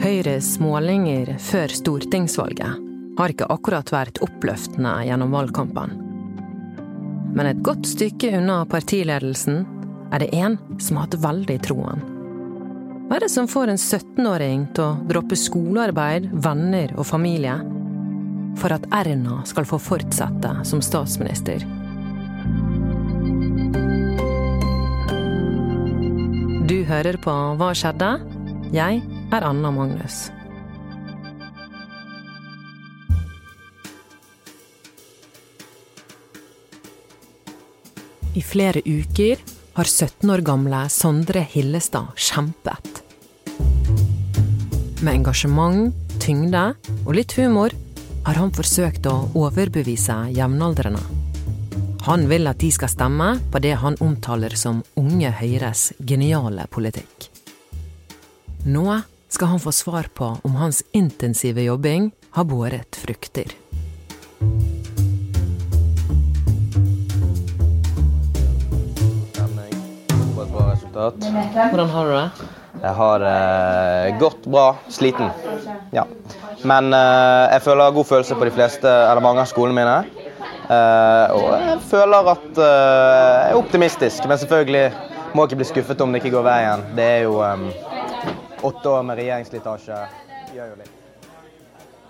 Høyres 0.00 0.54
målinger 0.62 1.34
før 1.44 1.68
stortingsvalget 1.76 2.84
har 3.18 3.32
ikke 3.34 3.48
akkurat 3.52 3.90
vært 3.92 4.20
oppløftende 4.24 4.94
gjennom 5.04 5.34
valgkampen. 5.36 5.92
Men 7.36 7.48
et 7.50 7.60
godt 7.66 7.84
stykke 7.84 8.30
unna 8.38 8.62
partiledelsen 8.70 9.60
er 10.08 10.24
det 10.24 10.30
én 10.32 10.56
som 10.80 10.96
har 10.96 11.04
hatt 11.04 11.18
veldig 11.20 11.58
troen. 11.68 12.00
Hva 13.10 13.18
er 13.18 13.26
det 13.26 13.30
som 13.34 13.50
får 13.50 13.74
en 13.74 13.82
17-åring 13.82 14.64
til 14.72 14.86
å 14.86 14.96
droppe 15.12 15.36
skolearbeid, 15.36 16.30
venner 16.32 16.96
og 16.96 17.04
familie 17.10 17.58
for 18.56 18.72
at 18.72 18.88
Erna 19.02 19.42
skal 19.44 19.68
få 19.68 19.76
fortsette 19.84 20.56
som 20.64 20.80
statsminister? 20.80 21.60
Du 26.72 26.78
hører 26.88 27.20
på 27.20 27.40
Hva 27.60 27.74
skjedde? 27.76 28.14
Jeg 28.72 29.02
er 29.32 29.46
Anna 29.46 29.70
Magnus. 29.70 30.28
I 38.34 38.42
flere 38.46 38.82
uker 38.86 39.40
har 39.74 39.84
17 39.84 40.30
år 40.30 40.42
gamle 40.46 40.84
Sondre 40.90 41.42
Hillestad 41.42 42.14
kjempet. 42.14 43.02
Med 45.00 45.14
engasjement, 45.14 45.94
tyngde 46.20 46.62
og 47.06 47.14
litt 47.16 47.34
humor 47.38 47.74
har 48.26 48.36
han 48.38 48.52
forsøkt 48.54 49.08
å 49.08 49.16
overbevise 49.34 50.16
jevnaldrende. 50.36 51.02
Han 52.06 52.26
vil 52.30 52.48
at 52.48 52.60
de 52.62 52.70
skal 52.72 52.92
stemme 52.92 53.32
på 53.52 53.60
det 53.60 53.74
han 53.82 53.98
omtaler 54.00 54.54
som 54.56 54.82
Unge 55.00 55.32
Høyres 55.40 55.90
geniale 56.06 56.64
politikk. 56.72 57.28
Nå 58.68 58.86
skal 59.30 59.46
han 59.46 59.60
få 59.60 59.72
svar 59.72 60.08
på 60.14 60.36
om 60.42 60.54
hans 60.54 60.82
intensive 60.92 61.62
jobbing 61.62 62.10
har 62.30 62.44
båret 62.44 62.96
frukter. 62.96 63.44
Hvordan 71.70 71.88
har 71.88 72.04
du 72.04 72.12
det? 72.12 72.30
Jeg 72.80 72.94
har 72.96 73.24
eh, 73.28 74.18
gått 74.18 74.46
bra. 74.46 74.76
Sliten. 74.88 75.30
Ja. 75.94 76.04
Men 76.64 76.92
eh, 76.92 77.52
jeg 77.54 77.62
føler 77.64 77.94
god 77.94 78.08
følelse 78.08 78.34
på 78.34 78.48
de 78.48 78.54
fleste, 78.56 78.88
eller 78.88 79.22
mange 79.24 79.44
av 79.44 79.48
skolene 79.50 79.76
mine. 79.78 80.26
Eh, 80.70 81.36
og 81.36 81.54
jeg 81.54 81.78
føler 81.90 82.32
at 82.34 82.50
eh, 82.58 82.66
jeg 82.66 83.52
er 83.52 83.60
optimistisk, 83.60 84.26
men 84.26 84.40
selvfølgelig 84.42 84.84
må 85.34 85.44
jeg 85.44 85.52
ikke 85.52 85.60
bli 85.62 85.70
skuffet 85.70 86.04
om 86.04 86.12
det 86.12 86.22
ikke 86.22 86.34
går 86.36 86.46
veien. 86.46 86.84
Det 86.98 87.08
er 87.14 87.24
jo 87.28 87.40
eh, 87.46 87.89
åtte 88.62 88.88
år 88.88 89.02
med 89.02 89.20
regjeringsslitasje. 89.20 89.98
Gjør 90.54 90.72
jo 90.72 90.78
litt. 90.80 90.96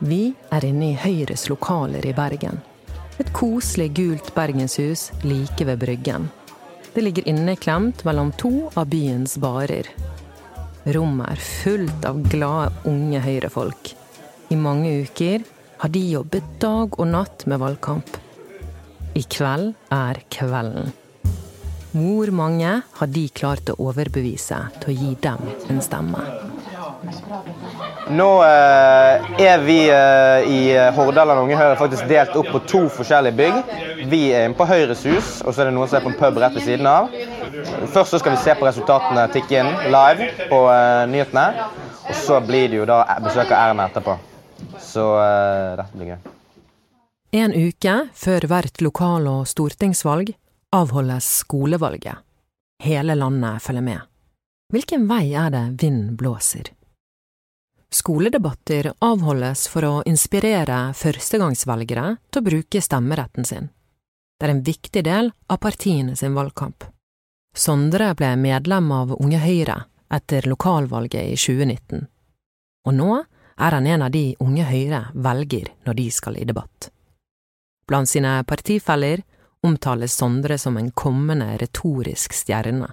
Vi 0.00 0.20
er 0.48 0.64
inne 0.64 0.92
i 0.92 0.96
Høyres 0.96 1.48
lokaler 1.52 2.06
i 2.08 2.14
Bergen. 2.16 2.62
Et 3.20 3.28
koselig 3.36 3.90
gult 3.98 4.30
bergenshus 4.32 5.10
like 5.26 5.66
ved 5.68 5.82
Bryggen. 5.82 6.30
Det 6.94 7.04
ligger 7.04 7.28
inneklemt 7.28 8.04
mellom 8.04 8.32
to 8.32 8.70
av 8.74 8.88
byens 8.88 9.36
barer. 9.38 9.90
Rommet 10.88 11.28
er 11.28 11.42
fullt 11.44 12.06
av 12.08 12.22
glade, 12.32 12.72
unge 12.88 13.20
høyrefolk. 13.20 13.92
I 14.48 14.56
mange 14.56 14.94
uker 15.04 15.44
har 15.82 15.92
de 15.92 16.00
jobbet 16.14 16.48
dag 16.64 16.96
og 16.96 17.06
natt 17.12 17.44
med 17.46 17.60
valgkamp. 17.60 18.16
I 19.14 19.22
kveld 19.28 19.74
er 19.92 20.22
kvelden. 20.32 20.94
Hvor 21.90 22.30
mange 22.30 22.70
har 22.96 23.08
de 23.10 23.22
klart 23.34 23.70
å 23.72 23.74
overbevise 23.88 24.58
til 24.78 24.92
å 24.92 24.94
gi 24.94 25.14
dem 25.24 25.48
en 25.72 25.80
stemme? 25.82 26.22
Nå 28.14 28.28
eh, 28.44 29.26
er 29.42 29.62
vi 29.64 29.78
eh, 29.90 30.46
i 30.46 30.60
Hordaland 30.94 31.42
Unge 31.42 31.58
Høyre 31.58 31.78
faktisk 31.80 32.06
delt 32.10 32.36
opp 32.38 32.50
på 32.52 32.62
to 32.70 32.84
forskjellige 32.94 33.38
bygg. 33.40 33.74
Vi 34.10 34.22
er 34.30 34.46
inne 34.46 34.58
på 34.58 34.66
Høyres 34.70 35.02
hus, 35.08 35.36
og 35.42 35.50
så 35.50 35.64
er 35.64 35.70
det 35.70 35.76
noen 35.76 35.90
som 35.90 35.98
er 35.98 36.06
på 36.06 36.12
en 36.12 36.18
pub 36.20 36.38
rett 36.42 36.58
ved 36.58 36.66
siden 36.66 36.86
av. 36.90 37.10
Først 37.90 38.14
så 38.14 38.20
skal 38.22 38.36
vi 38.36 38.42
se 38.44 38.54
på 38.58 38.68
resultatene 38.68 39.26
tikke 39.34 39.62
inn 39.62 39.70
live 39.90 40.30
på 40.50 40.64
eh, 40.70 41.06
nyhetene. 41.10 41.70
Og 42.10 42.18
så 42.22 42.38
blir 42.44 42.70
det 42.70 42.82
jo 42.82 42.90
da 42.90 43.02
besøk 43.22 43.50
av 43.50 43.70
Erna 43.70 43.88
etterpå. 43.90 44.18
Så 44.78 45.06
eh, 45.24 45.72
dette 45.80 45.98
blir 45.98 46.14
gøy. 46.14 46.20
En 47.40 47.54
uke 47.54 47.96
før 48.18 48.46
hvert 48.50 48.82
lokal- 48.82 49.28
og 49.30 49.44
stortingsvalg 49.46 50.32
avholdes 50.72 51.36
skolevalget. 51.36 52.16
Hele 52.82 53.14
landet 53.14 53.62
følger 53.62 53.82
med. 53.82 54.00
Hvilken 54.72 55.08
vei 55.10 55.32
er 55.34 55.50
det 55.50 55.64
vinden 55.82 56.16
blåser? 56.16 56.70
Skoledebatter 57.90 58.92
avholdes 59.02 59.66
for 59.68 59.84
å 59.84 59.94
inspirere 60.06 60.92
førstegangsvelgere 60.94 62.06
til 62.30 62.40
å 62.40 62.46
bruke 62.46 62.82
stemmeretten 62.82 63.44
sin. 63.44 63.66
Det 64.38 64.46
er 64.46 64.54
en 64.54 64.62
viktig 64.64 65.02
del 65.04 65.32
av 65.50 65.58
partiene 65.58 66.14
sin 66.16 66.36
valgkamp. 66.38 66.86
Sondre 67.56 68.12
ble 68.14 68.30
medlem 68.38 68.92
av 68.94 69.16
Unge 69.18 69.42
Høyre 69.42 69.80
etter 70.10 70.46
lokalvalget 70.46 71.34
i 71.34 71.34
2019, 71.34 72.06
og 72.86 72.94
nå 72.94 73.10
er 73.60 73.74
han 73.74 73.86
en 73.90 74.06
av 74.06 74.14
de 74.14 74.36
Unge 74.40 74.64
Høyre 74.70 75.02
velger 75.14 75.74
når 75.84 75.98
de 75.98 76.06
skal 76.14 76.38
i 76.38 76.46
debatt. 76.46 76.92
Blant 77.90 78.08
sine 78.08 78.38
partifeller 78.46 79.26
omtales 79.66 80.16
Sondre 80.16 80.58
som 80.58 80.76
en 80.76 80.90
kommende 80.90 81.56
retorisk 81.60 82.34
stjerne. 82.36 82.92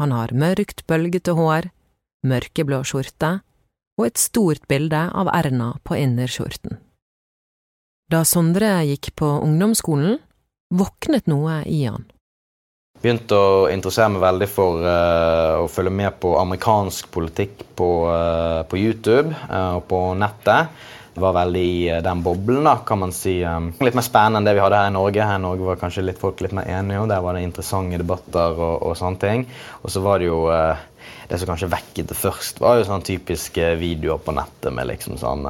Han 0.00 0.12
har 0.12 0.32
mørkt, 0.32 0.86
bølgete 0.88 1.34
hår, 1.36 1.68
mørkeblå 2.26 2.80
skjorte 2.86 3.40
og 4.00 4.06
et 4.08 4.20
stort 4.20 4.64
bilde 4.70 5.04
av 5.12 5.28
Erna 5.34 5.74
på 5.84 5.98
innerskjorten. 6.00 6.78
Da 8.12 8.22
Sondre 8.28 8.80
gikk 8.88 9.12
på 9.16 9.28
ungdomsskolen, 9.44 10.18
våknet 10.72 11.28
noe 11.30 11.62
i 11.68 11.84
han. 11.84 12.08
Begynte 13.02 13.34
å 13.34 13.68
interessere 13.72 14.12
meg 14.14 14.22
veldig 14.22 14.48
for 14.52 14.84
uh, 14.84 15.64
å 15.64 15.68
følge 15.70 15.92
med 15.96 16.20
på 16.22 16.36
amerikansk 16.38 17.08
politikk 17.12 17.64
på, 17.78 17.88
uh, 18.06 18.62
på 18.68 18.78
YouTube 18.78 19.32
uh, 19.48 19.78
og 19.80 19.86
på 19.90 20.02
nettet. 20.20 20.70
Var 21.12 21.34
veldig 21.36 21.64
i 21.64 21.98
den 22.04 22.22
boblen, 22.24 22.64
da, 22.64 22.78
kan 22.88 23.02
man 23.02 23.10
si. 23.12 23.34
Um, 23.44 23.72
litt 23.84 23.96
mer 23.98 24.06
spennende 24.06 24.40
enn 24.40 24.48
det 24.48 24.54
vi 24.56 24.62
hadde 24.64 24.78
her 24.80 24.88
i 24.88 24.94
Norge. 24.94 25.26
Her 25.28 25.40
i 25.40 25.44
Norge 25.44 25.66
var 25.66 25.80
kanskje 25.80 26.06
litt 26.06 26.22
folk 26.22 26.40
litt 26.40 26.54
mer 26.56 26.70
enige, 26.72 27.02
og 27.02 27.10
der 27.12 27.20
var 27.24 27.36
det 27.36 27.44
interessante 27.44 28.00
debatter 28.00 28.56
og, 28.56 28.74
og 28.88 28.96
sånne 28.96 29.20
ting. 29.20 29.46
Og 29.82 29.92
så 29.92 30.02
var 30.04 30.22
det 30.22 30.30
jo 30.30 30.40
det 31.28 31.38
som 31.40 31.48
kanskje 31.52 31.70
vekket 31.72 32.10
det 32.10 32.18
først, 32.18 32.60
var 32.60 32.78
jo 32.78 32.88
sånne 32.88 33.06
typiske 33.06 33.74
videoer 33.80 34.20
på 34.24 34.34
nettet 34.36 34.74
med 34.74 34.88
liksom 34.90 35.20
sånn 35.20 35.46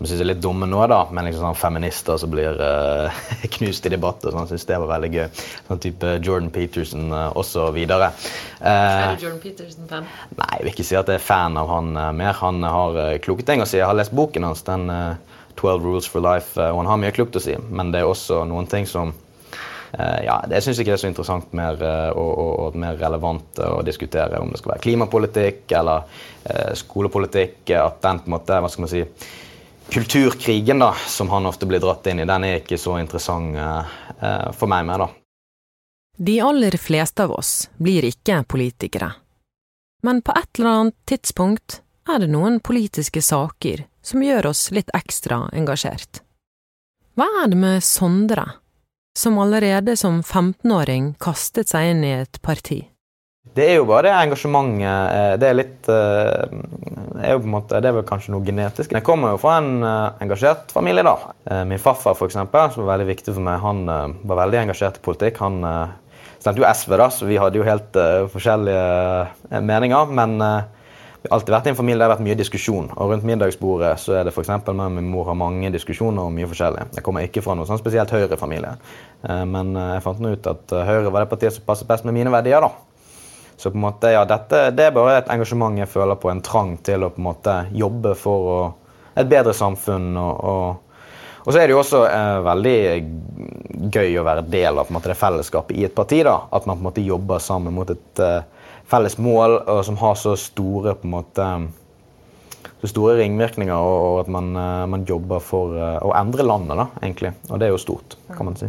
Som 0.00 0.06
jeg 0.06 0.14
syns 0.14 0.22
er 0.24 0.28
litt 0.30 0.40
dumme 0.40 0.64
nå, 0.64 0.78
da, 0.88 1.02
men 1.12 1.26
liksom 1.28 1.44
sånn 1.44 1.58
feminister 1.60 2.16
som 2.16 2.30
blir 2.32 2.56
uh, 2.56 3.20
knust 3.58 3.84
i 3.84 3.92
debatt. 3.92 4.24
og 4.24 4.32
Sånn, 4.32 4.48
syns 4.48 4.64
det 4.64 4.78
var 4.80 4.88
veldig 4.94 5.10
gøy. 5.12 5.26
Sånn 5.68 5.82
type 5.84 6.14
Jordan 6.24 6.48
Peterson 6.54 7.12
uh, 7.12 7.26
osv. 7.36 7.76
Uh, 7.76 8.06
er 8.64 9.20
du 9.20 9.26
Jordan 9.26 9.42
Peterson-fan? 9.44 10.08
Nei, 10.40 10.50
jeg 10.56 10.64
vil 10.64 10.72
ikke 10.72 10.88
si 10.88 10.96
at 10.96 11.12
jeg 11.12 11.20
er 11.20 11.26
fan 11.26 11.60
av 11.60 11.68
han 11.68 11.92
uh, 12.00 12.10
mer. 12.16 12.32
Han 12.40 12.64
har 12.64 13.00
kloke 13.20 13.44
ting 13.44 13.60
å 13.60 13.68
si. 13.68 13.76
Jeg 13.76 13.90
har 13.90 13.98
lest 13.98 14.16
boken 14.16 14.48
hans, 14.48 14.64
den 14.64 14.88
12 15.60 15.84
Rules 15.84 16.08
for 16.08 16.24
Life, 16.24 16.56
og 16.56 16.80
han 16.80 16.88
har 16.88 17.02
mye 17.04 17.12
klokt 17.12 17.36
å 17.36 17.44
si. 17.44 17.60
Men 17.68 17.92
det 17.92 18.00
er 18.00 18.08
også 18.08 18.46
noen 18.48 18.72
ting 18.72 18.88
som 18.88 19.12
Eh, 19.92 20.24
ja, 20.24 20.36
det 20.46 20.60
syns 20.62 20.78
jeg 20.78 20.86
ikke 20.86 20.94
er 20.94 21.02
så 21.02 21.10
interessant 21.10 21.54
mer, 21.56 21.80
eh, 21.82 22.10
og, 22.14 22.30
og, 22.30 22.50
og, 22.62 22.76
mer 22.78 22.98
relevant 23.00 23.58
å 23.66 23.80
diskutere 23.86 24.38
om 24.38 24.52
det 24.52 24.60
skal 24.60 24.76
være 24.76 24.84
klimapolitikk 24.84 25.74
eller 25.80 26.06
eh, 26.44 26.72
skolepolitikk. 26.78 27.64
At 27.74 27.98
den 28.04 28.22
på 28.22 28.30
en 28.30 28.36
måte, 28.36 28.60
hva 28.62 28.70
skal 28.70 28.86
man 28.86 28.92
si, 28.92 29.02
kulturkrigen 29.88 30.78
da, 30.78 30.94
som 31.06 31.30
han 31.30 31.46
ofte 31.46 31.66
blir 31.66 31.80
dratt 31.80 32.06
inn 32.06 32.20
i, 32.20 32.28
den 32.28 32.44
er 32.44 32.60
ikke 32.60 32.78
så 32.78 32.98
interessant 33.00 33.56
eh, 33.56 34.50
for 34.56 34.70
meg 34.70 34.86
mer, 34.86 35.06
da. 35.06 35.10
De 36.20 36.36
aller 36.44 36.76
fleste 36.76 37.24
av 37.24 37.32
oss 37.32 37.70
blir 37.80 38.04
ikke 38.04 38.42
politikere. 38.44 39.14
Men 40.02 40.20
på 40.22 40.34
et 40.36 40.58
eller 40.58 40.70
annet 40.70 40.96
tidspunkt 41.08 41.80
er 42.08 42.20
det 42.20 42.28
noen 42.32 42.58
politiske 42.60 43.22
saker 43.24 43.86
som 44.04 44.22
gjør 44.24 44.50
oss 44.52 44.66
litt 44.74 44.92
ekstra 44.96 45.46
engasjert. 45.56 46.20
Hva 47.16 47.26
er 47.42 47.50
det 47.52 47.60
med 47.60 47.84
Sondre 47.84 48.46
som 49.16 49.38
allerede 49.40 49.96
som 49.96 50.20
15-åring 50.22 51.14
kastet 51.20 51.72
seg 51.72 51.94
inn 51.94 52.04
i 52.04 52.14
et 52.20 52.40
parti? 52.44 52.82
Det 53.60 53.66
er 53.68 53.76
jo 53.76 53.84
bare 53.88 54.06
det 54.06 54.12
engasjementet. 54.16 54.86
Eh, 54.88 55.32
det 55.40 55.48
er 55.48 55.56
litt 55.58 55.88
eh, 55.92 56.52
er 57.20 57.34
jo 57.34 57.42
på 57.42 57.48
en 57.48 57.52
måte, 57.58 57.80
Det 57.82 57.90
er 57.90 57.96
vel 57.98 58.06
kanskje 58.08 58.32
noe 58.32 58.46
genetisk. 58.46 58.94
Jeg 58.96 59.04
kommer 59.04 59.34
jo 59.34 59.40
fra 59.42 59.58
en 59.60 59.84
eh, 59.84 60.22
engasjert 60.24 60.72
familie. 60.72 61.04
da. 61.04 61.64
Min 61.68 61.82
farfar, 61.82 62.16
for 62.16 62.30
eksempel, 62.30 62.70
som 62.72 62.86
var 62.86 62.94
veldig 62.94 63.10
viktig 63.10 63.34
for 63.36 63.44
meg, 63.44 63.60
han 63.60 63.84
var 64.24 64.40
veldig 64.46 64.62
engasjert 64.62 64.96
i 64.96 65.04
politikk. 65.04 65.42
Han 65.44 65.60
stemte 66.40 66.62
jo 66.62 66.68
SV, 66.70 66.96
da, 66.96 67.08
så 67.12 67.28
vi 67.28 67.36
hadde 67.40 67.60
jo 67.60 67.66
helt 67.66 67.96
forskjellige 68.32 69.60
meninger. 69.60 70.12
men 70.16 70.36
vi 71.20 71.28
har 71.28 71.36
alltid 71.36 71.52
vært 71.52 71.66
i 71.66 71.70
en 71.74 71.76
familie 71.76 71.98
der 71.98 72.06
det 72.06 72.08
har 72.08 72.16
vært 72.16 72.26
mye 72.30 72.38
diskusjon. 72.38 72.86
Og 72.96 73.10
rundt 73.12 73.26
middagsbordet 73.28 73.90
så 74.00 74.14
er 74.16 74.24
det 74.24 74.32
for 74.32 74.72
med 74.72 74.94
min 74.96 75.10
mor 75.10 75.26
har 75.28 75.36
mange 75.36 75.70
diskusjoner 75.70 76.22
om 76.22 76.32
mye 76.32 76.48
forskjellig. 76.48 76.94
Jeg 76.96 77.04
kommer 77.04 77.26
ikke 77.26 77.42
fra 77.44 77.54
noe 77.54 77.68
sånn 77.68 77.82
spesielt 77.82 78.10
Høyre-familie. 78.14 78.78
Men 79.44 79.74
jeg 79.76 80.04
fant 80.06 80.20
nå 80.20 80.32
ut 80.32 80.46
at 80.46 80.72
Høyre 80.72 81.10
var 81.12 81.26
det 81.26 81.32
partiet 81.34 81.52
som 81.52 81.66
passet 81.66 81.88
best 81.88 82.08
med 82.08 82.16
mine 82.16 82.32
verdier. 82.32 82.64
da. 82.64 82.89
Så 83.60 83.68
på 83.68 83.76
en 83.76 83.84
måte, 83.84 84.12
ja, 84.14 84.24
dette 84.24 84.70
det 84.72 84.86
er 84.88 84.94
bare 84.96 85.18
et 85.20 85.32
engasjement 85.32 85.76
jeg 85.76 85.90
føler 85.92 86.16
på, 86.16 86.30
en 86.32 86.40
trang 86.44 86.78
til 86.86 87.04
å 87.04 87.10
på 87.12 87.20
en 87.20 87.26
måte 87.26 87.56
jobbe 87.76 88.14
for 88.16 88.52
å, 88.54 88.60
et 89.20 89.28
bedre 89.28 89.52
samfunn. 89.56 90.14
og, 90.16 90.46
og 90.52 90.86
og 91.40 91.54
så 91.54 91.60
er 91.60 91.68
det 91.68 91.72
jo 91.72 91.80
også 91.80 92.00
eh, 92.04 92.38
veldig 92.44 92.78
gøy 93.94 94.18
å 94.20 94.24
være 94.26 94.44
del 94.52 94.80
av 94.80 94.90
måte, 94.92 95.08
det 95.08 95.16
fellesskapet 95.16 95.78
i 95.78 95.86
et 95.88 95.94
parti. 95.96 96.20
da, 96.26 96.36
At 96.52 96.66
man 96.68 96.76
på 96.76 96.82
en 96.82 96.88
måte 96.90 97.04
jobber 97.04 97.40
sammen 97.40 97.74
mot 97.76 97.88
et 97.90 98.22
eh, 98.22 98.42
felles 98.90 99.16
mål 99.22 99.60
og 99.62 99.80
som 99.86 99.98
har 100.02 100.18
så 100.20 100.34
store 100.38 100.96
på 100.98 101.08
en 101.08 101.14
måte, 101.14 101.48
så 102.82 102.90
store 102.90 103.16
ringvirkninger, 103.22 103.72
og, 103.72 104.20
at 104.24 104.30
man, 104.32 104.52
eh, 104.52 104.84
man, 104.92 105.08
jobber 105.08 105.40
for 105.44 105.76
eh, 105.78 105.98
å 106.04 106.12
endre 106.18 106.44
landet, 106.46 106.76
da, 106.76 106.88
egentlig. 107.00 107.32
Og 107.48 107.60
det 107.60 107.68
er 107.68 107.74
jo 107.74 107.82
stort, 107.82 108.18
kan 108.36 108.50
man 108.50 108.60
si. 108.60 108.68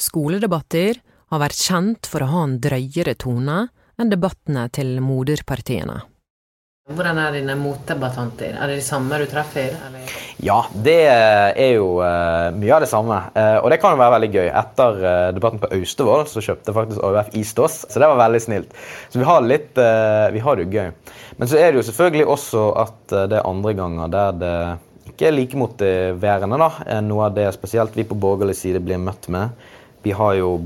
Skoledebatter 0.00 0.98
har 1.32 1.44
vært 1.44 1.60
kjent 1.60 2.08
for 2.10 2.24
å 2.24 2.32
ha 2.32 2.42
en 2.48 2.58
drøyere 2.62 3.14
tone 3.20 3.68
enn 4.00 4.10
debattene 4.10 4.66
til 4.74 4.98
moderpartiene. 5.04 6.02
Hvordan 6.84 7.16
er 7.16 7.30
dine 7.32 7.54
motdebattanter? 7.56 8.58
Er 8.60 8.68
det 8.68 8.74
de 8.76 8.84
samme 8.84 9.16
du 9.16 9.24
treffer? 9.24 9.72
Eller? 9.86 10.10
Ja, 10.44 10.58
det 10.84 10.98
er 11.08 11.70
jo 11.78 11.94
uh, 12.04 12.50
mye 12.52 12.74
av 12.76 12.84
det 12.84 12.90
samme. 12.90 13.22
Uh, 13.32 13.56
og 13.62 13.70
det 13.72 13.78
kan 13.80 13.94
jo 13.94 14.00
være 14.02 14.12
veldig 14.18 14.28
gøy. 14.34 14.50
Etter 14.60 14.98
uh, 15.00 15.28
debatten 15.32 15.62
på 15.62 15.70
Austevoll 15.78 16.26
så 16.28 16.42
kjøpte 16.44 16.74
faktisk 16.76 17.00
AUF 17.00 17.30
is 17.40 17.54
til 17.56 17.64
oss, 17.64 17.78
så 17.88 18.02
det 18.02 18.10
var 18.12 18.20
veldig 18.20 18.42
snilt. 18.44 18.76
Så 19.08 19.22
vi 19.22 19.28
har, 19.30 19.46
litt, 19.48 19.72
vi 20.36 20.42
har 20.44 20.60
det 20.60 20.66
jo 20.66 20.74
gøy. 20.76 21.16
Men 21.38 21.48
så 21.48 21.56
er 21.56 21.72
det 21.72 21.80
jo 21.80 21.86
selvfølgelig 21.88 22.26
også 22.36 22.66
at 22.84 23.16
det 23.32 23.40
er 23.40 23.48
andre 23.48 23.72
ganger 23.80 24.12
der 24.12 24.36
det 24.42 24.54
ikke 25.14 25.30
er 25.30 25.36
like 25.38 25.62
motiverende. 25.64 26.60
da. 26.66 27.00
Noe 27.08 27.30
av 27.30 27.40
det 27.40 27.48
spesielt 27.56 27.96
vi 27.96 28.04
på 28.04 28.20
borgerlig 28.20 28.58
side 28.60 28.84
blir 28.84 29.00
møtt 29.00 29.30
med. 29.32 29.56
Vi 30.04 30.12
har 30.12 30.36
jo 30.36 30.58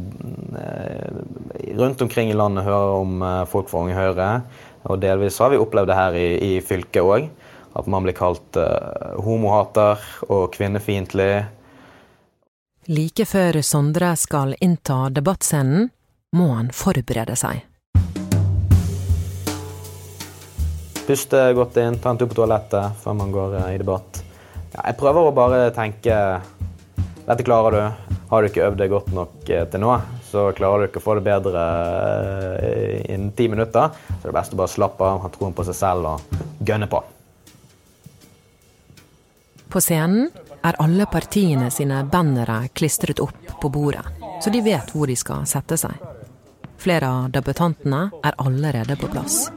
rundt 1.79 2.03
omkring 2.05 2.33
i 2.33 2.37
landet 2.37 2.67
hører 2.67 2.97
om 3.01 3.23
folk 3.51 3.71
fra 3.71 3.83
Unge 3.85 3.97
Høyre 3.97 4.29
og 4.89 5.01
delvis 5.03 5.39
har 5.43 5.53
vi 5.53 5.61
opplevd 5.61 5.91
det 5.91 5.99
her 5.99 6.17
i, 6.17 6.27
i 6.39 6.53
fylket 6.65 7.03
òg. 7.05 7.29
At 7.79 7.87
man 7.91 8.05
blir 8.07 8.17
kalt 8.17 8.57
uh, 8.57 9.19
homohater 9.23 10.01
og 10.33 10.49
kvinnefiendtlig. 10.55 11.45
Like 12.89 13.27
før 13.29 13.61
Sondre 13.63 14.15
skal 14.17 14.55
innta 14.65 15.09
debattscenen, 15.13 15.91
må 16.33 16.49
han 16.55 16.71
forberede 16.73 17.37
seg. 17.37 17.61
Puste 21.09 21.41
godt 21.57 21.77
inn, 21.81 21.97
ta 22.01 22.13
en 22.13 22.21
tur 22.21 22.29
på 22.29 22.37
toalettet 22.37 22.99
før 23.03 23.17
man 23.17 23.33
går 23.33 23.59
i 23.73 23.79
debatt. 23.81 24.23
Ja, 24.75 24.89
jeg 24.91 24.99
prøver 25.01 25.29
å 25.29 25.37
bare 25.37 25.69
tenke 25.77 26.17
Dette 27.29 27.45
klarer 27.45 27.75
du. 27.75 28.13
Har 28.29 28.41
du 28.41 28.49
ikke 28.49 28.65
øvd 28.65 28.81
deg 28.81 28.93
godt 28.93 29.09
nok 29.17 29.37
til 29.45 29.81
nå, 29.81 29.93
så 30.31 30.49
klarer 30.57 30.85
du 30.85 30.89
ikke 30.89 31.01
å 31.01 31.05
få 31.05 31.17
det 31.19 31.25
bedre 31.27 31.63
eh, 32.63 33.15
innen 33.15 33.33
ti 33.37 33.49
minutter. 33.49 33.95
Så 34.09 34.21
det 34.27 34.33
er 34.33 34.37
best 34.37 34.55
å 34.55 34.61
bare 34.61 34.73
slappe 34.73 35.07
av, 35.07 35.23
ha 35.25 35.31
troen 35.33 35.57
på 35.57 35.65
seg 35.69 35.79
selv 35.79 36.11
og 36.13 36.45
gønne 36.69 36.89
på. 36.91 37.01
På 39.69 39.83
scenen 39.85 40.29
er 40.65 40.79
alle 40.83 41.07
partiene 41.11 41.71
sine 41.73 42.03
bannere 42.09 42.63
klistret 42.75 43.21
opp 43.21 43.53
på 43.61 43.71
bordet, 43.73 44.05
så 44.43 44.51
de 44.51 44.63
vet 44.65 44.95
hvor 44.95 45.11
de 45.11 45.17
skal 45.17 45.45
sette 45.49 45.77
seg. 45.81 45.93
Flere 46.79 47.11
av 47.11 47.31
debutantene 47.35 48.05
er 48.25 48.37
allerede 48.39 48.97
på 49.01 49.11
plass. 49.13 49.49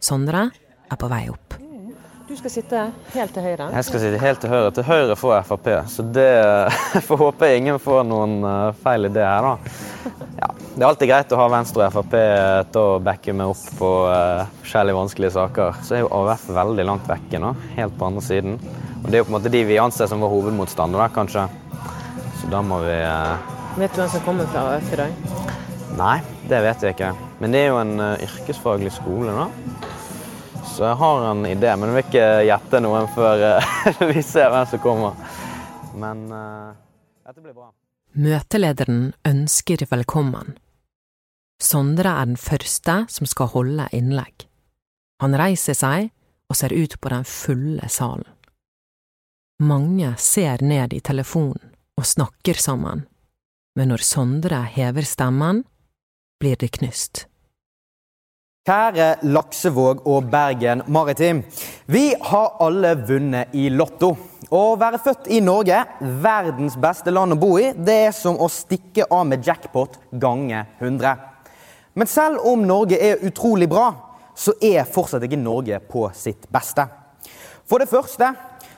Sondre 0.00 0.46
er 0.90 1.00
på 1.00 1.10
vei 1.10 1.24
opp. 1.32 1.58
Du 2.30 2.36
skal 2.38 2.52
sitte 2.54 2.80
helt 3.10 3.32
til 3.34 3.42
høyre? 3.42 3.64
Jeg 3.74 3.86
skal 3.88 4.02
sitte 4.04 4.18
helt 4.22 4.38
til 4.38 4.52
høyre. 4.52 4.68
Til 4.70 4.84
høyre 4.86 5.14
for 5.18 5.34
Frp. 5.48 5.64
Så 5.90 6.04
det 6.14 6.30
får 7.08 7.18
håpe 7.24 7.48
ingen 7.56 7.80
får 7.82 8.04
noen 8.06 8.36
eh, 8.46 8.76
feil 8.84 9.08
idé 9.08 9.24
her, 9.26 9.48
da. 9.48 10.12
Ja, 10.36 10.50
det 10.54 10.78
er 10.78 10.86
alltid 10.86 11.10
greit 11.10 11.34
å 11.34 11.40
ha 11.40 11.48
Venstre 11.50 11.88
og 11.88 11.96
Frp 11.96 12.14
til 12.70 12.78
å 12.84 13.00
backe 13.02 13.34
meg 13.34 13.50
opp 13.50 13.64
på 13.80 13.90
uh, 14.06 14.44
forskjellige 14.60 15.00
vanskelige 15.00 15.32
saker. 15.40 15.82
Så 15.82 15.98
er 15.98 16.04
jo 16.04 16.12
AUF 16.20 16.46
veldig 16.54 16.86
langt 16.92 17.10
vekke 17.10 17.42
nå, 17.42 17.50
helt 17.74 17.98
på 17.98 18.12
andre 18.12 18.22
siden. 18.22 18.56
Og 19.00 19.10
det 19.10 19.18
er 19.18 19.24
jo 19.24 19.26
på 19.26 19.34
en 19.34 19.38
måte 19.40 19.54
de 19.58 19.66
vi 19.66 19.82
anser 19.82 20.14
som 20.14 20.22
vår 20.22 20.34
hovedmotstander, 20.36 21.10
kanskje. 21.18 21.48
Så 22.38 22.54
da 22.54 22.62
må 22.62 22.78
vi 22.86 22.94
uh... 22.94 23.58
Vet 23.74 23.90
du 23.90 24.04
hvem 24.04 24.14
som 24.14 24.22
kommer 24.28 24.46
fra 24.54 24.68
AUF 24.76 24.94
i 24.94 25.02
dag? 25.02 25.30
Nei, 25.98 26.16
det 26.46 26.62
vet 26.62 26.86
jeg 26.86 26.94
ikke. 26.94 27.14
Men 27.42 27.58
det 27.58 27.66
er 27.66 27.72
jo 27.72 27.82
en 27.82 27.96
yrkesfaglig 28.30 28.94
skole, 29.02 29.34
da. 29.34 29.79
Så 30.80 30.86
jeg 30.88 30.96
har 30.96 31.24
en 31.28 31.42
idé, 31.44 31.74
men 31.76 31.90
jeg 31.90 31.92
vil 31.92 32.06
ikke 32.06 32.28
gjette 32.48 32.78
noen 32.80 33.08
før 33.12 33.42
eh, 33.44 33.74
vi 34.14 34.22
ser 34.24 34.46
hvem 34.48 34.68
som 34.70 34.80
kommer. 34.80 35.34
Men 35.92 36.22
uh, 36.32 36.70
dette 37.20 37.42
blir 37.44 37.52
bra. 37.52 37.66
Møtelederen 38.16 39.02
ønsker 39.28 39.84
velkommen. 39.90 40.54
Sondre 41.60 42.14
er 42.16 42.30
den 42.30 42.40
første 42.40 42.94
som 43.12 43.28
skal 43.28 43.52
holde 43.52 43.90
innlegg. 43.92 44.46
Han 45.20 45.36
reiser 45.36 45.76
seg 45.76 46.08
og 46.48 46.56
ser 46.56 46.72
ut 46.72 46.96
på 46.96 47.12
den 47.12 47.28
fulle 47.28 47.92
salen. 47.92 48.24
Mange 49.60 50.14
ser 50.16 50.64
ned 50.64 50.96
i 50.96 51.04
telefonen 51.04 51.74
og 52.00 52.08
snakker 52.08 52.56
sammen, 52.56 53.04
men 53.76 53.92
når 53.92 54.08
Sondre 54.14 54.64
hever 54.80 55.04
stemmen, 55.04 55.66
blir 56.40 56.56
det 56.56 56.72
knust. 56.80 57.26
Kjære 58.68 59.22
Laksevåg 59.24 60.02
og 60.04 60.26
Bergen 60.28 60.82
Maritim. 60.92 61.38
Vi 61.88 62.10
har 62.12 62.58
alle 62.60 62.90
vunnet 63.08 63.54
i 63.56 63.70
Lotto. 63.72 64.10
Å 64.52 64.60
være 64.76 65.00
født 65.00 65.30
i 65.32 65.38
Norge, 65.40 65.78
verdens 66.20 66.76
beste 66.76 67.08
land 67.14 67.32
å 67.32 67.38
bo 67.40 67.54
i, 67.56 67.70
det 67.72 67.96
er 68.10 68.12
som 68.12 68.36
å 68.36 68.50
stikke 68.52 69.06
av 69.08 69.24
med 69.30 69.48
jackpot 69.48 69.96
gange 70.12 70.60
100. 70.76 71.14
Men 71.96 72.10
selv 72.10 72.44
om 72.52 72.66
Norge 72.68 73.00
er 73.00 73.24
utrolig 73.24 73.70
bra, 73.70 73.88
så 74.36 74.52
er 74.60 74.84
fortsatt 74.84 75.24
ikke 75.24 75.40
Norge 75.40 75.80
på 75.88 76.04
sitt 76.12 76.44
beste. 76.52 76.84
For 77.64 77.80
det 77.80 77.88
første 77.88 78.34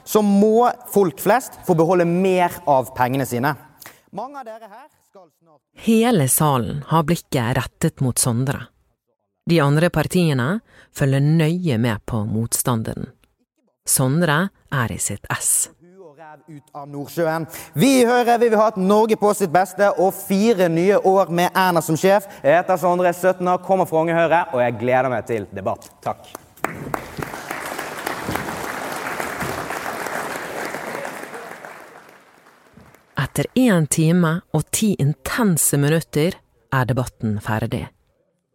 så 0.06 0.22
må 0.22 0.68
folk 0.94 1.18
flest 1.22 1.58
få 1.66 1.74
beholde 1.74 2.06
mer 2.06 2.54
av 2.70 2.94
pengene 2.94 3.26
sine. 3.26 3.56
Mange 4.14 4.38
av 4.38 4.46
dere 4.46 4.70
her 4.70 4.86
skal 5.10 5.26
Hele 5.82 6.28
salen 6.30 6.84
har 6.86 7.02
blikket 7.08 7.56
rettet 7.58 8.04
mot 8.04 8.20
Sondre. 8.20 8.68
De 9.50 9.58
andre 9.58 9.90
partiene 9.90 10.60
følger 10.94 11.20
nøye 11.20 11.78
med 11.78 12.04
på 12.06 12.22
motstanderen. 12.30 13.08
Sondre 13.88 14.52
er 14.70 14.92
i 14.94 14.98
sitt 15.02 15.24
ess. 15.34 15.70
Vi 17.74 17.88
i 17.98 18.04
Høyre 18.06 18.36
vi 18.38 18.48
vil 18.52 18.60
ha 18.60 18.68
et 18.70 18.78
Norge 18.78 19.16
på 19.18 19.32
sitt 19.34 19.50
beste 19.52 19.88
og 19.98 20.14
fire 20.14 20.68
nye 20.70 21.00
år 21.10 21.32
med 21.34 21.50
Erna 21.58 21.82
som 21.82 21.98
sjef. 21.98 22.28
Jeg 22.44 22.60
heter 22.60 22.78
Sondre, 22.78 23.10
17 23.12 23.48
år, 23.50 23.58
kommer 23.66 23.88
fra 23.90 24.04
Unge 24.04 24.14
Høyre, 24.14 24.44
og 24.54 24.62
jeg 24.62 24.76
gleder 24.78 25.10
meg 25.10 25.26
til 25.26 25.48
debatt. 25.50 25.90
Takk. 26.06 26.30
Etter 33.18 33.50
én 33.58 33.90
time 33.90 34.36
og 34.54 34.70
ti 34.70 34.92
intense 35.02 35.80
minutter 35.80 36.38
er 36.72 36.88
debatten 36.88 37.40
ferdig. 37.42 37.88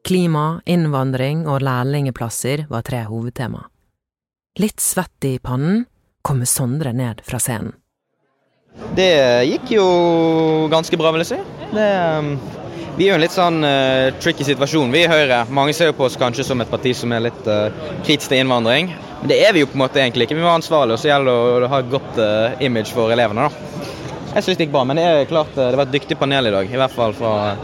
Klima, 0.07 0.61
innvandring 0.63 1.41
og 1.51 1.65
lærlingeplasser 1.67 2.61
var 2.69 2.85
tre 2.87 3.01
hovedtema. 3.09 3.65
Litt 4.55 4.79
svett 4.79 5.25
i 5.27 5.33
pannen 5.43 5.81
kommer 6.23 6.47
Sondre 6.47 6.93
ned 6.95 7.19
fra 7.27 7.41
scenen. 7.43 7.73
Det 8.95 9.09
gikk 9.49 9.73
jo 9.75 9.87
ganske 10.71 10.95
bra, 11.01 11.11
vil 11.11 11.25
jeg 11.25 11.31
si. 11.33 11.41
Det, 11.73 11.89
um, 12.23 12.31
vi 12.95 13.09
er 13.09 13.11
jo 13.11 13.17
en 13.17 13.25
litt 13.25 13.35
sånn 13.35 13.59
uh, 13.67 14.15
tricky 14.23 14.47
situasjon, 14.47 14.95
vi 14.95 15.03
i 15.03 15.11
Høyre. 15.11 15.41
Mange 15.51 15.75
ser 15.75 15.91
jo 15.91 15.97
på 15.99 16.07
oss 16.07 16.15
kanskje 16.15 16.47
som 16.47 16.63
et 16.63 16.71
parti 16.71 16.95
som 16.95 17.11
er 17.11 17.27
litt 17.27 17.51
uh, 17.51 17.67
kritisk 18.05 18.31
til 18.31 18.45
innvandring. 18.45 18.93
Men 19.19 19.33
det 19.33 19.41
er 19.43 19.51
vi 19.57 19.65
jo 19.65 19.71
på 19.73 19.75
en 19.75 19.83
måte 19.83 19.99
egentlig 19.99 20.29
ikke. 20.29 20.39
Vi 20.39 20.47
var 20.47 20.55
ansvarlige, 20.55 20.95
og 20.95 21.03
så 21.03 21.11
gjelder 21.11 21.65
det 21.65 21.67
å 21.67 21.73
ha 21.75 21.83
et 21.83 21.91
godt 21.97 22.23
uh, 22.23 22.63
image 22.63 22.95
for 22.95 23.11
elevene. 23.11 23.49
da. 23.49 23.96
Jeg 24.37 24.45
syns 24.45 24.57
det 24.59 24.65
gikk 24.67 24.73
bra, 24.75 24.83
men 24.85 24.99
det 24.99 25.03
er 25.09 25.23
klart 25.25 25.55
eh, 25.57 25.71
det 25.73 25.77
var 25.79 25.87
et 25.87 25.93
dyktig 25.95 26.15
panel 26.21 26.45
i 26.45 26.51
dag. 26.53 26.67
I 26.69 26.77
hvert 26.77 26.93
fall 26.93 27.13
fra 27.17 27.55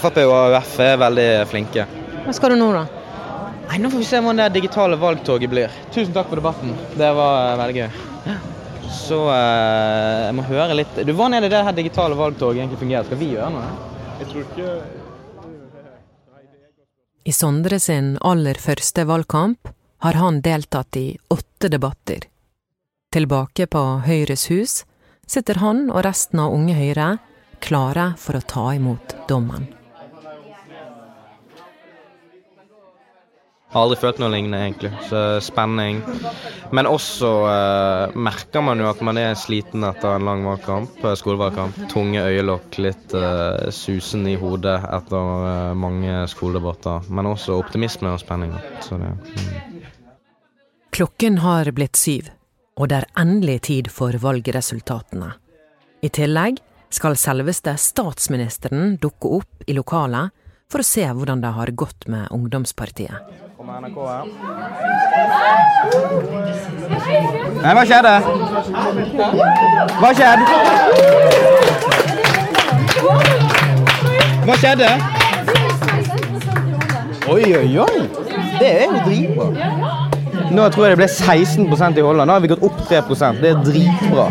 Frp 0.00 0.22
og 0.22 0.32
AUF 0.38 0.70
er 0.80 0.94
veldig 1.02 1.26
flinke. 1.50 1.84
Hva 2.24 2.32
skal 2.32 2.54
du 2.54 2.56
nå, 2.56 2.68
da? 2.72 2.86
Nei, 3.68 3.80
Nå 3.82 3.90
får 3.92 4.00
vi 4.00 4.06
se 4.08 4.22
hvordan 4.24 4.40
det 4.40 4.46
digitale 4.54 4.96
valgtoget 4.96 5.52
blir. 5.52 5.74
Tusen 5.92 6.14
takk 6.16 6.30
for 6.30 6.40
debatten. 6.40 6.72
Det 6.96 7.10
var 7.18 7.34
eh, 7.42 7.58
veldig 7.60 7.76
gøy. 7.82 7.90
Så 8.88 9.20
jeg 9.28 10.32
må 10.36 10.42
høre 10.48 10.74
litt 10.78 10.96
Du, 11.04 11.12
Hvordan 11.12 11.36
er 11.36 11.44
det 11.44 11.52
det 11.52 11.60
her 11.66 11.76
digitale 11.76 12.16
valgtoget 12.16 12.62
egentlig 12.62 12.80
fungerer? 12.80 13.04
Skal 13.04 13.20
vi 13.20 13.28
gjøre 13.34 13.52
noe? 13.52 13.68
Jeg 14.22 14.32
tror 14.32 14.42
ikke 14.48 14.66
I 17.28 17.36
Sondre 17.36 17.78
sin 17.84 18.14
aller 18.24 18.56
første 18.56 19.04
valgkamp 19.08 19.68
har 20.08 20.16
han 20.16 20.40
deltatt 20.40 20.96
i 20.96 21.08
åtte 21.28 21.68
debatter. 21.68 22.24
Tilbake 23.12 23.68
på 23.68 23.84
Høyres 24.08 24.48
hus 24.48 24.84
sitter 25.28 25.60
han 25.62 25.88
og 25.92 26.04
resten 26.06 26.40
av 26.42 26.54
Unge 26.56 26.76
Høyre 26.78 27.16
klare 27.64 28.12
for 28.20 28.38
å 28.38 28.46
ta 28.46 28.70
imot 28.76 29.16
dommen. 29.28 29.68
Har 33.68 33.84
aldri 33.84 33.98
følt 34.00 34.20
noe 34.22 34.30
lignende, 34.32 34.62
egentlig. 34.64 34.90
Så 35.10 35.18
spenning. 35.44 35.98
Men 36.72 36.88
også 36.88 37.32
eh, 37.50 38.14
merker 38.16 38.64
man 38.64 38.80
jo 38.80 38.86
at 38.88 39.02
man 39.04 39.20
er 39.20 39.34
sliten 39.36 39.84
etter 39.84 40.14
en 40.16 40.24
lang 40.24 40.46
valgkamp, 40.48 40.96
eh, 41.04 41.16
skolevalgkamp. 41.20 41.82
Tunge 41.92 42.22
øyelokk, 42.30 42.78
litt 42.80 43.12
eh, 43.12 43.68
susen 43.76 44.24
i 44.30 44.38
hodet 44.40 44.78
etter 44.88 45.44
eh, 45.50 45.74
mange 45.76 46.22
skoledebatter. 46.32 47.12
Men 47.12 47.28
også 47.34 47.58
optimisme 47.60 48.14
og 48.14 48.22
spenning. 48.24 48.56
Så 48.80 48.96
det, 49.02 49.12
mm. 49.12 49.84
Klokken 50.96 51.42
har 51.44 51.68
blitt 51.76 52.00
syv, 52.00 52.32
og 52.78 52.88
det 52.90 53.00
er 53.00 53.06
endelig 53.18 53.58
tid 53.68 53.90
for 53.90 54.14
valgresultatene. 54.22 55.32
I 56.02 56.08
tillegg 56.14 56.60
skal 56.94 57.18
selveste 57.18 57.74
statsministeren 57.76 58.96
dukke 59.02 59.32
opp 59.40 59.66
i 59.66 59.74
lokalet 59.76 60.30
for 60.70 60.80
å 60.80 60.86
se 60.86 61.04
hvordan 61.04 61.42
det 61.42 61.50
har 61.56 61.72
gått 61.74 62.06
med 62.12 62.30
ungdomspartiet. 62.32 63.18
Nei, 67.58 67.72
hva 67.74 67.84
skjedde? 67.88 68.14
Hva 69.98 70.10
skjedde? 70.14 70.44
Hva 74.46 74.54
skjedde? 74.62 74.90
Oi, 77.28 77.44
oi, 77.58 77.78
oi. 77.82 77.98
Det 78.58 78.70
er 78.70 78.86
jo 78.86 79.02
dritbra. 79.04 80.07
Nå 80.54 80.68
tror 80.72 80.86
jeg 80.86 80.94
det 80.94 81.00
ble 81.00 81.08
16% 81.12 81.98
i 81.98 82.04
Holland. 82.04 82.28
Nå 82.28 82.36
har 82.36 82.44
vi 82.44 82.50
gått 82.52 82.64
opp 82.64 82.78
3% 82.88 83.42
Det 83.42 83.50
er 83.52 83.62
dritbra. 83.66 84.26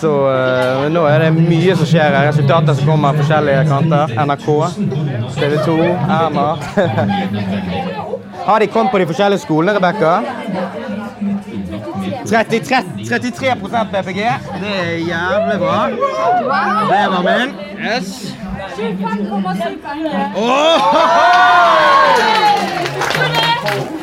Så 0.00 0.10
uh, 0.10 0.86
nå 0.92 1.04
er 1.08 1.26
det 1.26 1.30
mye 1.36 1.76
som 1.78 1.88
skjer 1.88 2.16
her. 2.16 2.28
Resultater 2.30 2.76
som 2.78 2.90
kommer 2.90 3.12
av 3.12 3.20
forskjellige 3.20 3.66
kanter. 3.68 4.14
NRK, 4.26 4.48
TV 5.36 5.56
2, 5.66 5.78
Erna. 6.18 6.48
Har 8.40 8.60
de 8.60 8.66
kommet 8.72 8.92
på 8.92 8.98
de 8.98 9.06
forskjellige 9.10 9.44
skolene, 9.44 9.76
Rebekka? 9.76 10.12
33, 12.30 12.82
33 13.08 13.54
PPG. 13.92 14.20
Det 14.62 14.76
er 14.80 14.96
jævlig 15.10 15.58
bra. 15.60 15.78
Det 16.90 17.04
var 17.14 17.22
min. 17.28 17.54
Yes. 17.84 18.36
25,7 18.76 19.78
penger. 19.84 20.30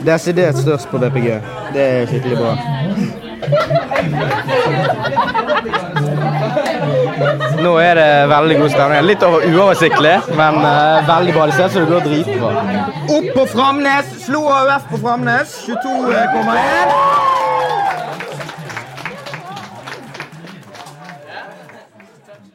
Desidert 0.07 0.57
størst 0.61 0.89
på 0.91 0.97
BPG. 1.01 1.27
Det 1.73 1.83
er 1.83 2.05
skikkelig 2.09 2.37
bra. 2.39 2.53
Nå 7.57 7.73
er 7.81 7.95
det 7.97 8.09
veldig 8.31 8.57
god 8.61 8.71
stemning. 8.73 9.07
Litt 9.07 9.23
uoversiktlig, 9.27 10.15
men 10.37 10.59
uh, 10.63 11.07
veldig 11.07 11.33
bra. 11.35 11.47
Det 11.49 11.55
ser 11.57 11.65
ut 11.65 11.71
som 11.75 11.81
det 11.83 11.91
går 11.91 12.01
dritbra. 12.05 12.49
Opp 13.17 13.29
på 13.35 13.43
Framnes! 13.55 14.05
Slo 14.27 14.41
AUF 14.53 14.83
på 14.91 14.97
Framnes. 15.03 15.57
22,1. 15.67 17.35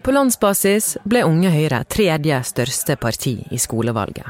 På 0.03 0.11
landsbasis 0.11 0.97
ble 1.07 1.23
Unge 1.23 1.51
Høyre 1.55 1.85
tredje 1.87 2.41
største 2.49 2.97
parti 2.99 3.37
i 3.55 3.59
skolevalget. 3.63 4.27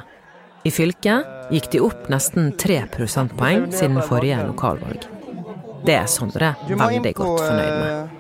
I 0.64 0.70
fylket 0.70 1.50
gikk 1.50 1.70
de 1.72 1.80
opp 1.82 2.08
nesten 2.12 2.52
tre 2.60 2.76
prosentpoeng 2.92 3.72
siden 3.74 3.98
forrige 4.06 4.38
lokalvalg. 4.46 5.08
Det 5.82 5.96
er 5.98 6.06
Sondre 6.06 6.52
veldig 6.68 7.14
godt 7.18 7.40
fornøyd 7.42 7.74
med. 7.82 8.18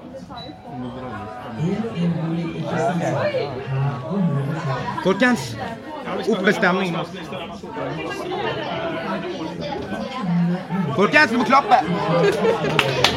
Folkens, 5.04 5.56
opp 6.26 6.42
med 6.42 6.54
stemningen. 6.58 6.96
Folkens, 10.98 11.30
vi 11.30 11.36
må 11.38 11.44
klappe! 11.46 13.11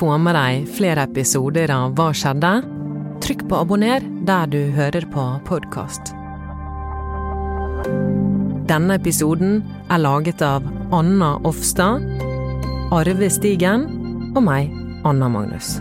Få 0.00 0.14
med 0.16 0.32
deg 0.32 0.62
flere 0.78 1.02
episoder 1.04 1.68
av 1.74 1.92
Hva 1.98 2.06
skjedde? 2.16 2.54
Trykk 3.20 3.42
på 3.50 3.58
abonner 3.58 4.00
der 4.24 4.48
du 4.48 4.70
hører 4.72 5.04
på 5.12 5.24
podkast. 5.44 6.14
Denne 8.70 8.96
episoden 8.96 9.60
er 9.92 10.00
laget 10.00 10.40
av 10.40 10.64
Anna 10.96 11.34
Offstad, 11.44 12.06
Arve 12.96 13.28
Stigen 13.28 13.84
og 14.32 14.40
meg, 14.48 14.72
Anna 15.04 15.28
Magnus. 15.28 15.76